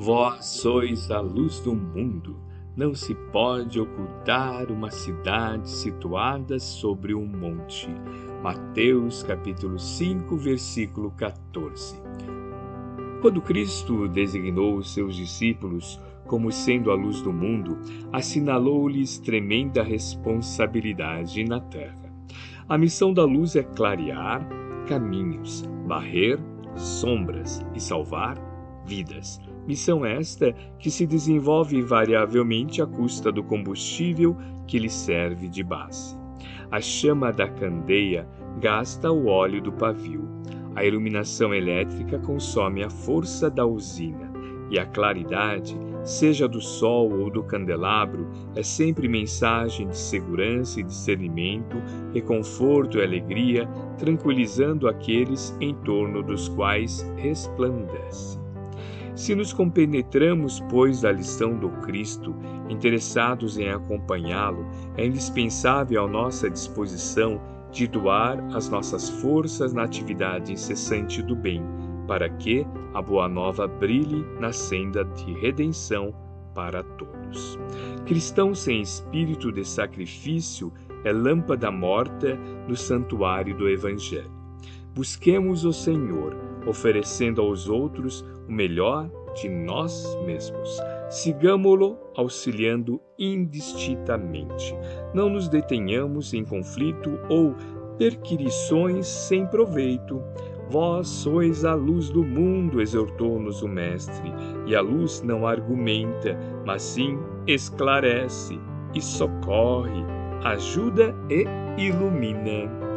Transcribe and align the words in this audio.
Vós 0.00 0.46
sois 0.46 1.10
a 1.10 1.18
luz 1.18 1.58
do 1.58 1.74
mundo. 1.74 2.36
Não 2.76 2.94
se 2.94 3.16
pode 3.32 3.80
ocultar 3.80 4.70
uma 4.70 4.92
cidade 4.92 5.68
situada 5.68 6.60
sobre 6.60 7.16
um 7.16 7.26
monte. 7.26 7.88
Mateus 8.40 9.24
capítulo 9.24 9.76
5, 9.76 10.36
versículo 10.36 11.10
14. 11.10 12.00
Quando 13.20 13.42
Cristo 13.42 14.06
designou 14.06 14.76
os 14.76 14.94
seus 14.94 15.16
discípulos 15.16 16.00
como 16.28 16.52
sendo 16.52 16.92
a 16.92 16.94
luz 16.94 17.20
do 17.20 17.32
mundo, 17.32 17.76
assinalou-lhes 18.12 19.18
tremenda 19.18 19.82
responsabilidade 19.82 21.42
na 21.42 21.58
terra. 21.58 22.14
A 22.68 22.78
missão 22.78 23.12
da 23.12 23.24
luz 23.24 23.56
é 23.56 23.64
clarear 23.64 24.48
caminhos, 24.86 25.68
varrer 25.88 26.38
sombras 26.76 27.66
e 27.74 27.80
salvar 27.80 28.47
vidas. 28.88 29.38
Missão 29.66 30.04
esta 30.04 30.52
que 30.78 30.90
se 30.90 31.06
desenvolve 31.06 31.82
variavelmente 31.82 32.80
à 32.80 32.86
custa 32.86 33.30
do 33.30 33.44
combustível 33.44 34.34
que 34.66 34.78
lhe 34.78 34.88
serve 34.88 35.46
de 35.46 35.62
base. 35.62 36.16
A 36.70 36.80
chama 36.80 37.30
da 37.30 37.46
candeia 37.48 38.26
gasta 38.60 39.12
o 39.12 39.26
óleo 39.26 39.60
do 39.60 39.72
pavio. 39.72 40.26
A 40.74 40.84
iluminação 40.84 41.54
elétrica 41.54 42.18
consome 42.18 42.82
a 42.82 42.88
força 42.88 43.50
da 43.50 43.66
usina. 43.66 44.28
E 44.70 44.78
a 44.78 44.84
claridade, 44.84 45.74
seja 46.04 46.46
do 46.46 46.60
sol 46.60 47.10
ou 47.10 47.30
do 47.30 47.42
candelabro, 47.42 48.28
é 48.54 48.62
sempre 48.62 49.08
mensagem 49.08 49.88
de 49.88 49.96
segurança 49.96 50.78
e 50.78 50.82
discernimento, 50.82 51.78
reconforto 52.12 52.98
e 52.98 53.02
alegria, 53.02 53.66
tranquilizando 53.96 54.86
aqueles 54.86 55.56
em 55.58 55.74
torno 55.74 56.22
dos 56.22 56.48
quais 56.48 57.00
resplandece. 57.16 58.47
Se 59.18 59.34
nos 59.34 59.52
compenetramos, 59.52 60.60
pois, 60.70 61.00
da 61.00 61.10
lição 61.10 61.58
do 61.58 61.70
Cristo, 61.80 62.36
interessados 62.68 63.58
em 63.58 63.68
acompanhá-lo, 63.68 64.64
é 64.96 65.04
indispensável 65.04 66.04
a 66.04 66.08
nossa 66.08 66.48
disposição 66.48 67.40
de 67.72 67.88
doar 67.88 68.38
as 68.54 68.68
nossas 68.68 69.10
forças 69.10 69.72
na 69.72 69.82
atividade 69.82 70.52
incessante 70.52 71.20
do 71.20 71.34
bem, 71.34 71.60
para 72.06 72.28
que 72.28 72.64
a 72.94 73.02
boa 73.02 73.28
nova 73.28 73.66
brilhe 73.66 74.24
na 74.38 74.52
senda 74.52 75.04
de 75.04 75.32
redenção 75.40 76.14
para 76.54 76.84
todos. 76.84 77.58
Cristão 78.06 78.54
sem 78.54 78.80
espírito 78.80 79.50
de 79.50 79.64
sacrifício 79.64 80.72
é 81.04 81.10
lâmpada 81.10 81.72
morta 81.72 82.36
no 82.68 82.76
santuário 82.76 83.56
do 83.56 83.68
Evangelho. 83.68 84.37
Busquemos 84.98 85.64
o 85.64 85.72
Senhor, 85.72 86.36
oferecendo 86.66 87.40
aos 87.40 87.68
outros 87.68 88.26
o 88.48 88.52
melhor 88.52 89.08
de 89.40 89.48
nós 89.48 90.18
mesmos. 90.26 90.76
Sigamo-lo 91.08 91.96
auxiliando 92.16 93.00
indistintamente. 93.16 94.74
Não 95.14 95.30
nos 95.30 95.48
detenhamos 95.48 96.34
em 96.34 96.44
conflito 96.44 97.16
ou 97.28 97.54
perquirições 97.96 99.06
sem 99.06 99.46
proveito. 99.46 100.20
Vós 100.68 101.06
sois 101.06 101.64
a 101.64 101.74
luz 101.74 102.10
do 102.10 102.24
mundo, 102.24 102.82
exortou-nos 102.82 103.62
o 103.62 103.68
Mestre, 103.68 104.32
e 104.66 104.74
a 104.74 104.80
luz 104.80 105.22
não 105.22 105.46
argumenta, 105.46 106.36
mas 106.66 106.82
sim 106.82 107.20
esclarece 107.46 108.58
e 108.92 109.00
socorre, 109.00 110.02
ajuda 110.42 111.14
e 111.30 111.44
ilumina. 111.80 112.87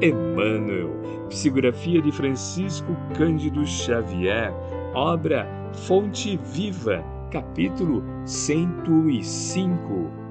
Emmanuel, 0.00 0.90
psicografia 1.28 2.00
de 2.00 2.12
Francisco 2.12 2.96
Cândido 3.16 3.66
Xavier, 3.66 4.52
obra 4.94 5.44
Fonte 5.72 6.36
Viva, 6.36 7.02
capítulo 7.32 8.04
105 8.24 10.27